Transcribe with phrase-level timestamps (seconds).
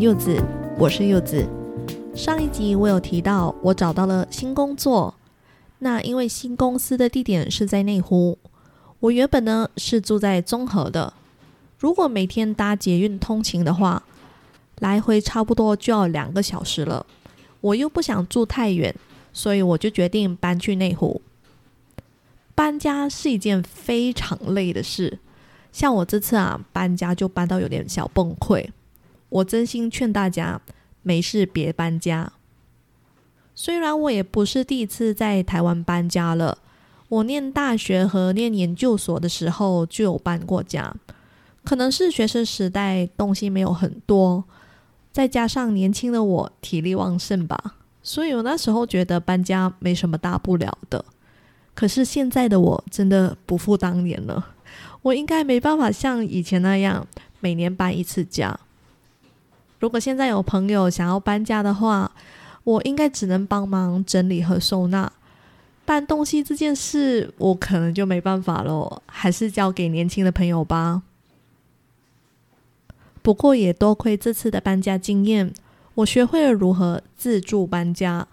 [0.00, 0.40] 柚子，
[0.78, 1.44] 我是柚子。
[2.14, 5.12] 上一集我有提到我找到了新工作，
[5.80, 8.38] 那因为新公司的地点是在内湖，
[9.00, 11.12] 我原本呢是住在中和的。
[11.78, 14.04] 如果每天搭捷运通勤的话，
[14.78, 17.04] 来回差不多就要两个小时了。
[17.60, 18.94] 我又不想住太远，
[19.32, 21.20] 所以我就决定搬去内湖。
[22.54, 25.18] 搬家是一件非常累的事。
[25.72, 28.64] 像我这次啊，搬家就搬到有点小崩溃。
[29.28, 30.60] 我真心劝大家，
[31.02, 32.32] 没事别搬家。
[33.54, 36.58] 虽然我也不是第一次在台湾搬家了，
[37.08, 40.94] 我念大学和念研究所的时候就有搬过家。
[41.64, 44.44] 可能是学生时代东西没有很多，
[45.12, 51.04] 再加上年轻的我体力旺盛吧，所以我那时候觉得搬家没什么大不了的。
[51.74, 54.54] 可是现在的我真的不复当年了。
[55.02, 57.06] 我应该没办法像以前那样
[57.40, 58.58] 每年搬一次家。
[59.78, 62.10] 如果现在有朋友想要搬家的话，
[62.64, 65.12] 我应该只能帮忙整理和收纳。
[65.84, 71.02] 搬东西这件事，我可能就没办法了，还是交给年轻的朋友吧。
[73.22, 75.52] 不过也多亏这次的搬家经验，
[75.94, 78.26] 我学会了如何自助搬家。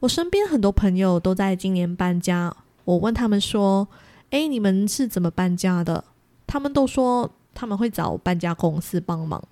[0.00, 2.54] 我身边很多朋友都在今年搬家，
[2.84, 3.88] 我问他们说
[4.30, 6.04] ：“诶，你们是怎么搬家的？”
[6.46, 9.42] 他们都说他们会找搬家公司帮忙，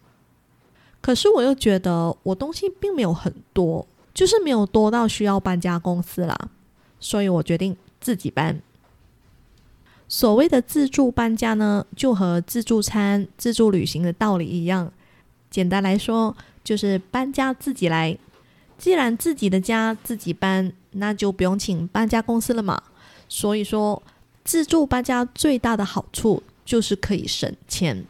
[1.01, 6.37] 可是我又觉得我东西并没有很多，就是没有多到需要搬家公司啦，
[6.99, 8.61] 所以我决定自己搬。
[10.09, 14.93] 所谓的自助搬家呢，就和自助餐、自助旅行的道理一样，
[15.51, 18.17] 简单来说就是搬家自己来。
[18.77, 22.83] 既然自己的家自己搬，那就不用请搬家公司了嘛。
[23.29, 24.03] 所以说，
[24.45, 26.43] 自助搬家最大的好处。
[26.63, 28.05] 就是可以省钱。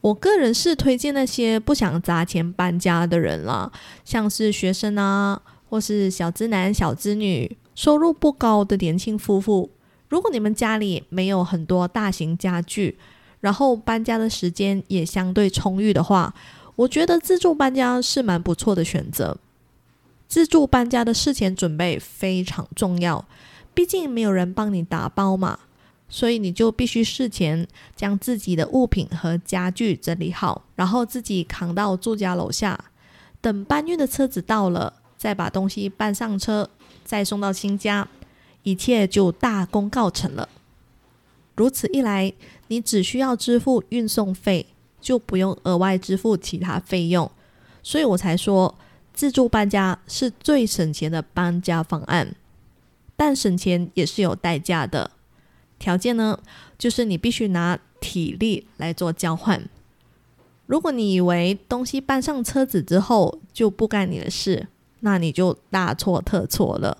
[0.00, 3.70] 我个人是推荐那些不想砸钱搬家的人啦，
[4.04, 9.70] 像是学生啊，或是小资男、小资女，收入不高的年轻夫妇。
[10.08, 12.98] 如果你们家里没有很多大型家具，
[13.40, 16.34] 然后搬家的时间也相对充裕的话，
[16.76, 19.36] 我觉得自助搬家是蛮不错的选择。
[20.26, 23.26] 自助搬家的事前准备非常重要，
[23.74, 25.58] 毕竟没有人帮你打包嘛。
[26.10, 32.78] 所以你就必须事前将自己的物品和家具整理好，然后自己扛到住家楼下，
[33.40, 36.68] 等搬运的车子到了，再把东西搬上车，
[37.04, 38.08] 再送到新家，
[38.64, 40.48] 一切就大功告成了。
[41.54, 42.32] 如此一来，
[42.66, 44.66] 你只需要支付运送费，
[45.00, 47.30] 就不用额外支付其他费用。
[47.82, 48.76] 所以我才说，
[49.14, 52.34] 自助搬家是最省钱的搬家方案，
[53.16, 55.12] 但省钱也是有代价的。
[55.80, 56.38] 条件呢，
[56.78, 59.68] 就是你必须拿体力来做交换。
[60.66, 64.68] 如果你以为东西搬上车子之后就不干你的事，
[65.00, 66.98] 那你就大错特错了。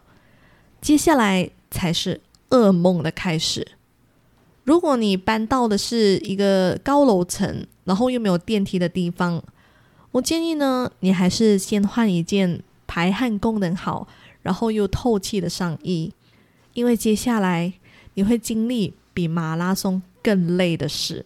[0.80, 3.68] 接下来才是噩梦的开始。
[4.64, 9.42] 如果你搬到的是一个高楼层，然后又没有电梯的地方，
[10.12, 14.08] 我建议呢，你还是先换一件排汗功能好，
[14.42, 16.12] 然后又透气的上衣，
[16.72, 17.74] 因为接下来。
[18.14, 21.24] 你会经历比马拉松更累的事。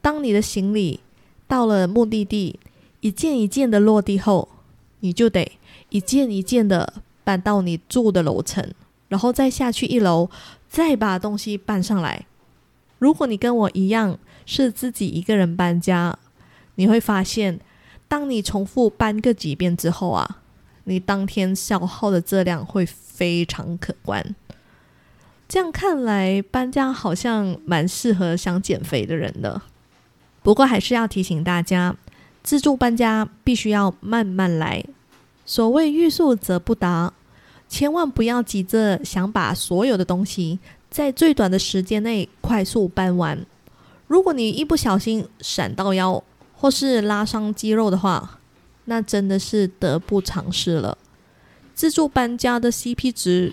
[0.00, 1.00] 当你的行李
[1.46, 2.58] 到了目的地，
[3.00, 4.48] 一件一件的落地后，
[5.00, 8.72] 你就得一件一件的搬到你住的楼层，
[9.08, 10.28] 然后再下去一楼，
[10.68, 12.26] 再把东西搬上来。
[12.98, 16.18] 如果你跟我一样是自己一个人搬家，
[16.76, 17.60] 你会发现，
[18.08, 20.42] 当你重复搬个几遍之后啊，
[20.84, 24.34] 你当天消耗的热量会非常可观。
[25.46, 29.60] 这样看来，搬家好像蛮适合想减肥的人的。
[30.42, 31.96] 不过还是要提醒大家，
[32.42, 34.84] 自助搬家必须要慢慢来。
[35.46, 37.12] 所谓欲速则不达，
[37.68, 40.58] 千万不要急着想把所有的东西
[40.90, 43.44] 在最短的时间内快速搬完。
[44.06, 46.22] 如果你一不小心闪到腰
[46.54, 48.40] 或是拉伤肌肉的话，
[48.86, 50.96] 那真的是得不偿失了。
[51.74, 53.52] 自助搬家的 CP 值，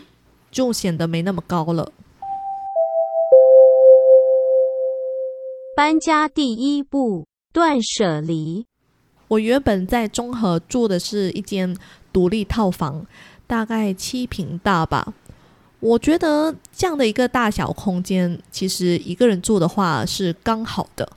[0.51, 1.91] 就显得没那么高了。
[5.75, 8.67] 搬家第一步，断舍离。
[9.29, 11.75] 我原本在中和住的是一间
[12.11, 13.05] 独立套房，
[13.47, 15.13] 大概七平大吧。
[15.79, 21.09] 我觉得这样的一个大小空间，其实一个人住的话是刚好的。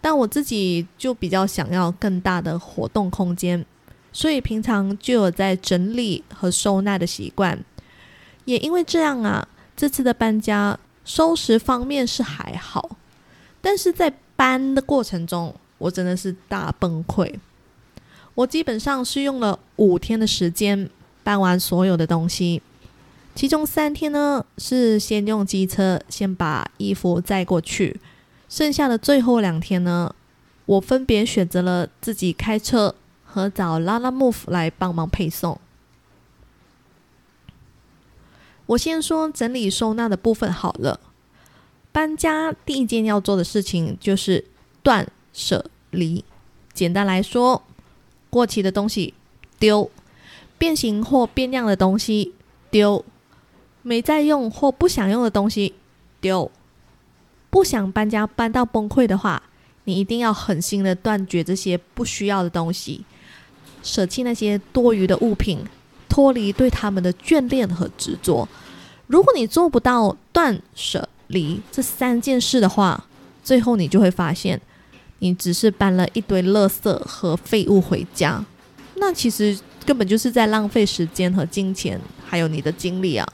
[0.00, 3.64] 但我自己就比较想要更大的活动空间，
[4.12, 7.64] 所以平常就有在整理和收纳的习惯。
[8.44, 9.46] 也因为这样啊，
[9.76, 12.96] 这次的搬家收拾方面是还好，
[13.60, 17.32] 但是在搬的过程中我真的是大崩溃。
[18.34, 20.90] 我基本上是用了五天的时间
[21.22, 22.60] 搬完所有的东西，
[23.34, 28.00] 其中三天呢是先用机车先把衣服载过去，
[28.48, 30.14] 剩下的最后两天呢，
[30.66, 32.94] 我分别选择了自己开车
[33.24, 35.58] 和找拉拉木来帮忙配送。
[38.66, 41.00] 我先说整理收纳的部分好了。
[41.92, 44.44] 搬家第一件要做的事情就是
[44.82, 46.24] 断舍离。
[46.72, 47.62] 简单来说，
[48.30, 49.14] 过期的东西
[49.58, 49.90] 丢，
[50.58, 52.34] 变形或变样的东西
[52.70, 53.04] 丢，
[53.82, 55.74] 没在用或不想用的东西
[56.20, 56.50] 丢。
[57.50, 59.40] 不想搬家搬到崩溃的话，
[59.84, 63.04] 你一定要狠心的断绝这些不需要的东西，
[63.84, 65.64] 舍弃那些多余的物品，
[66.14, 68.48] 脱离对他们的眷恋和执着。
[69.08, 73.04] 如果你做不到断舍离这三件事的话，
[73.42, 74.60] 最后你就会发现，
[75.18, 78.44] 你只是搬了一堆垃圾和废物回家，
[78.94, 83.28] 那其实根本就是在浪费时间和金钱，还有你的精力啊！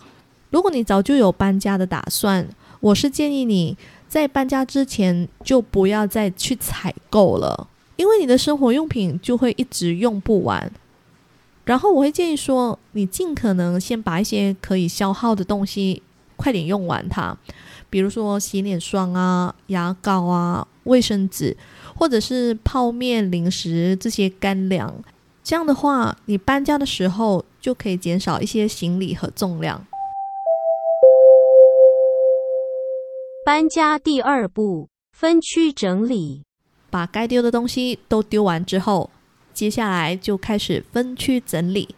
[0.49, 2.49] 如果你早就有搬家的打算，
[2.81, 3.77] 我是建议你
[4.09, 10.73] 在搬家之前就不要再去采购了，因为你的生活用品就会一直用不完。
[11.71, 16.03] 然后我会建议说，你尽可能先把一些可以消耗的东西
[16.35, 17.39] 快点用完它。
[17.89, 21.57] 比如说洗脸霜啊、牙膏啊、卫生纸，
[21.97, 24.93] 或者是泡面、零食这些干粮。
[25.45, 29.87] 这样的话，你搬家的时候就可以减少一些行李和重量。
[33.47, 36.43] 搬家第二步，分区整理。
[36.91, 39.09] 把该丢的东西都丢完之后，
[39.53, 41.95] 接下来就开始分区整理。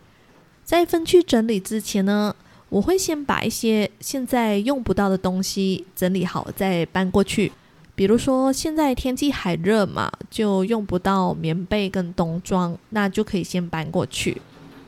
[0.65, 2.35] 在分区整理之前呢，
[2.69, 7.53] 我会先把一些现在用不到的东西整理好，再搬过去。
[7.95, 14.41] 比如说，现在天气还热嘛，就用不到棉被跟冬装，那就可以先搬过去。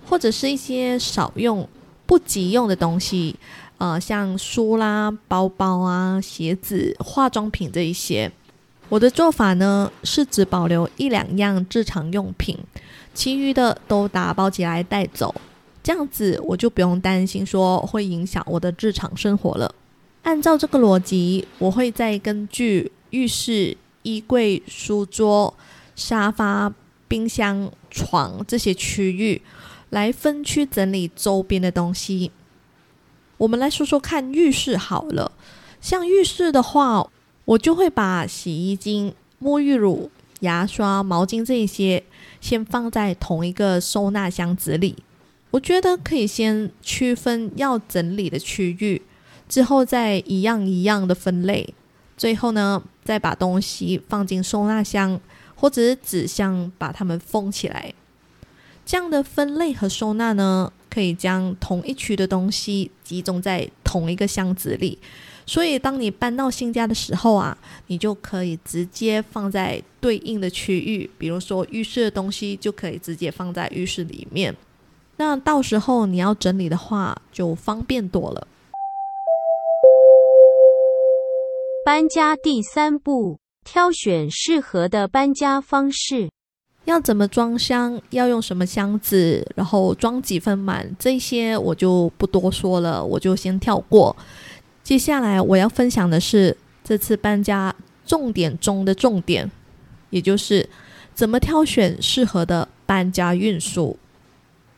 [0.06, 1.68] 或者是一些少用、
[2.06, 3.36] 不急用的东西，
[3.78, 8.32] 呃，像书啦、包包啊、鞋子、化妆品这一些。
[8.88, 12.56] 我的做法呢，是只保留一两样日常用品，
[13.12, 15.34] 其余的都打包起来带走。
[15.82, 19.74] 这样子我就不用担心说会影响我的日常生活了。
[20.22, 25.52] 按照这个逻辑，我会再根据浴室、衣柜、书桌、
[25.96, 26.72] 沙发、
[27.08, 29.42] 冰箱、床这些区域
[29.90, 32.30] 来分区整理周边的东西。
[33.36, 35.32] 我们来说说看浴室好了。
[35.80, 37.06] 像浴室的话，
[37.44, 40.10] 我就会把洗衣精、沐浴乳、
[40.40, 42.02] 牙刷、毛巾这些
[42.40, 44.96] 先放在同一个收纳箱子里。
[45.50, 49.02] 我觉得可以先区分要整理的区域，
[49.48, 51.72] 之后再一样一样的分类，
[52.16, 55.20] 最后呢，再把东西放进收纳箱
[55.54, 57.94] 或者是纸箱，把它们封起来。
[58.84, 64.98] 这样的分类和收纳呢，可以将同一区的东西集中在同一个箱子里，
[65.46, 67.56] 所以当你搬到新家的时候啊，
[67.88, 74.54] 你就可以直接放在对应的区域，比如说浴室的东西就可以直接放在浴室里面。
[75.16, 78.46] 那到时候你要整理的话，就方便多了。
[81.84, 86.30] 搬家第三步，挑选适合的搬家方式。
[86.86, 88.00] 要怎么装箱？
[88.10, 89.46] 要用什么箱子？
[89.54, 90.94] 然后装几分满？
[90.98, 94.16] 这些我就不多说了，我就先跳过。
[94.84, 97.74] 接下来我要分享的是这次搬家
[98.06, 99.50] 重点中的重点，
[100.10, 100.68] 也就是
[101.14, 103.96] 怎么挑选适合的搬家运输。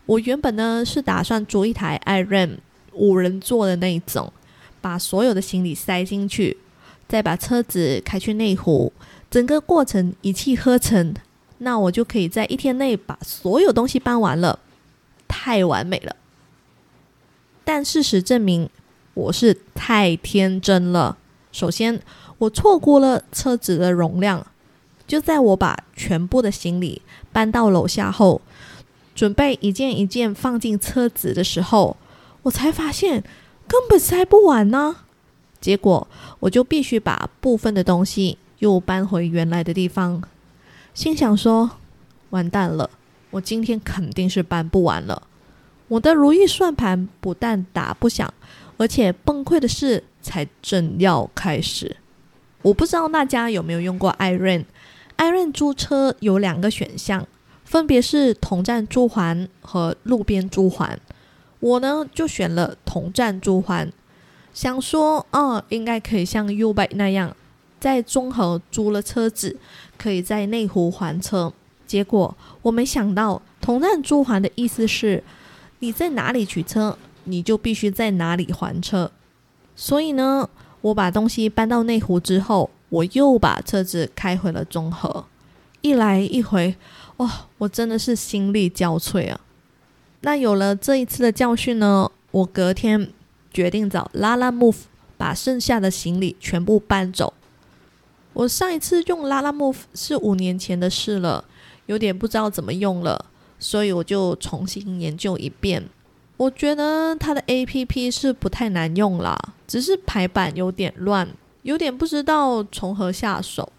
[0.07, 2.59] 我原本呢是打算租一台 iRent
[2.93, 4.33] 五人座的那一种，
[4.81, 6.57] 把所有的行李塞进去，
[7.09, 8.93] 再把车子开去内湖，
[9.29, 11.13] 整个过程一气呵成，
[11.59, 14.61] 那我就可以在一天内把所有东西搬完了，
[15.27, 16.15] 太完美了。
[17.65, 18.71] 但事实证明，
[19.17, 21.17] 我是太天真了。
[21.51, 22.03] 首先，
[22.37, 24.47] 我错过了车子的容量，
[25.07, 27.01] 就在我把全部的行李
[27.33, 28.43] 搬到楼下后。
[29.15, 31.97] 准备一件一件放进车子的时候，
[32.43, 33.25] 我才发现
[33.67, 34.97] 根本塞不完呢。
[35.63, 36.07] 结果
[36.41, 40.23] 我就必须把部分的东西又搬回原来的地方。
[40.93, 41.71] 心想说：
[42.29, 42.91] 完蛋了，
[43.31, 45.23] 我今天肯定是搬不完了。
[45.89, 48.35] 我的如意算盘不但打不响，
[48.77, 51.97] 而且崩溃的事才正要开始。
[52.63, 57.27] 我不知道大家有没有用过 Iren，Iren 租车有两个选项。
[57.65, 61.01] 分别是同站租还和路边租还，
[61.59, 63.91] 我呢就选了同站租还，
[64.55, 67.37] 想说，哦，应该可以像 u b i 那样，
[67.81, 69.57] 在中和租了车子，
[69.99, 71.53] 可以在内湖还车。
[71.89, 75.25] 结果我没想到，同站租还的意思是，
[75.81, 79.13] 你在哪里取车，你就必须在哪里还车。
[79.77, 80.49] 所以呢，
[80.81, 85.27] 我把东西搬到内湖之后，我又把车子开回了中和。
[85.83, 86.75] 一来一回，
[87.19, 89.41] 哇、我真的是心力交瘁啊！
[90.23, 93.13] 那有了这一次的教训呢，我隔天
[93.53, 94.79] 决定找 Lalamove
[95.17, 97.35] 把剩下的行李全部搬走。
[98.33, 101.45] 我上一次用 Lalamove 是五年前的事了。
[101.87, 103.27] 有点不知道怎么用了，
[103.61, 105.89] 所以我就重新研究一遍。
[106.37, 111.29] 我觉得它的 APP 是不太难用啦，只是排版有点乱，
[111.63, 113.73] 有点不知道从何下手。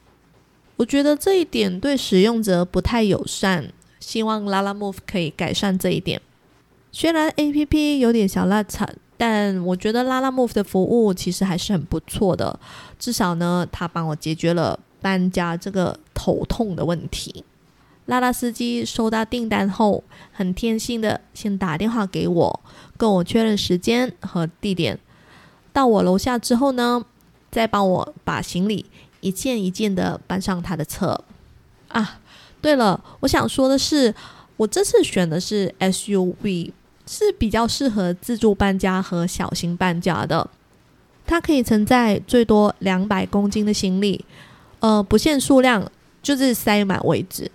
[0.76, 6.22] 我觉得这一点对使用者不太友善，希望 Lalamove 可以改善这一点。
[6.92, 12.60] 虽然 APP 有点小烂惨，但我觉得 Lalamove 的服务其实还是很不错的，
[12.98, 17.44] 至少呢，它帮我解决了搬家这个头痛的问题。
[18.08, 22.60] 拉拉司机收到订单后，很贴心的先打电话给我，
[22.98, 24.98] 跟我确认时间和地点。
[25.72, 27.06] 到我楼下之后呢，
[27.52, 28.86] 再帮我把行李
[29.20, 31.22] 一件一件的搬上他的车。
[31.90, 32.20] 啊，
[32.62, 34.16] 对了，我想说的是，
[34.56, 36.72] 我这次选的是 SUV，
[37.06, 40.50] 是比较适合自助搬家和小型搬家的。
[41.26, 44.24] 它可以承载最多两百公斤的行李，
[44.80, 45.92] 呃，不限数量，
[46.24, 47.52] 就是塞满为止。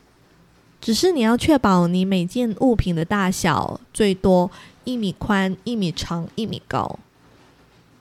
[0.83, 4.51] 只是你要确保你每件物品的大小最多
[4.83, 6.99] 一米宽、一米长、一米高。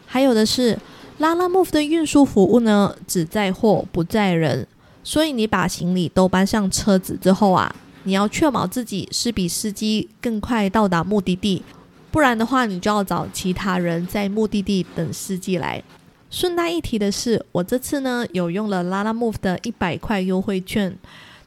[0.08, 0.80] 还有的是
[1.20, 4.68] 拉拉 move 的运输服务呢，只载货不载人，
[5.04, 7.74] 所以你把行李都搬上车子之后啊，
[8.04, 11.62] 你要确保自己是比司机更快到达目的地，
[12.10, 15.84] 不然的话，你就要找其他人在目的地等司机来。
[16.32, 20.98] 顺带一提的是，我这次呢有用了拉拉 move 的一百块优惠券。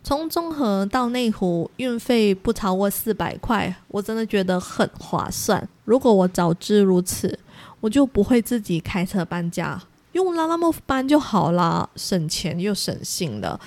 [0.05, 5.67] 从中和到内湖运费不超过四百块，我真的觉得很划算。
[5.87, 7.39] 如果我早知如此，
[7.81, 9.81] 我就不会自己开车搬家，
[10.13, 13.59] 用 Lalamove 搬就好了，省钱又省心的。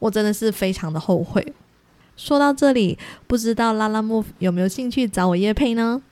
[0.00, 1.54] 我真的是非常的后悔。
[2.16, 2.98] 说到这里，
[3.28, 6.02] 不知道 Lalamove 有没有兴趣找我约配呢？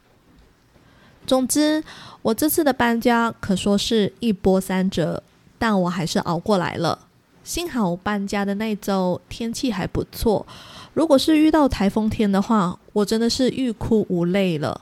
[1.27, 1.83] 总之，
[2.23, 5.25] 我这次的搬家可说是一波三折，
[5.59, 7.07] 但我还是熬过来了。
[7.45, 10.47] 幸好搬家的那周天气还不错，
[10.95, 14.81] 如果是遇到台风天的话，我真的是欲哭无泪了。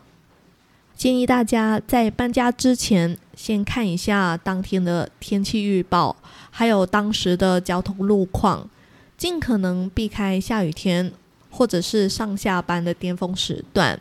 [0.95, 6.15] 建议大家在搬家之前先看一下当天的天气预报，
[6.51, 8.69] 还有当时的交通路况，
[9.17, 11.11] 尽可能避开下雨天
[11.51, 13.99] 或者是上下班的巅峰时段。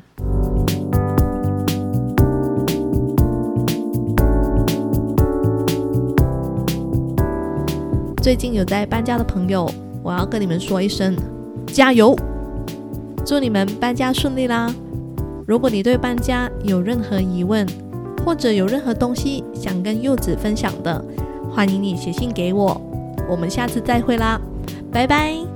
[8.29, 9.67] 最近有在搬家的朋友，
[10.03, 11.17] 我要跟你们说一声
[11.65, 12.15] 加油！
[13.25, 14.71] 祝你们搬家顺利啦！
[15.47, 17.65] 如果你对搬家有任何疑问，
[18.23, 21.03] 或者有任何东西想跟柚子分享的，
[21.49, 22.79] 欢迎你写信给我。
[23.27, 24.39] 我们下次再会啦，
[24.91, 25.48] 拜拜。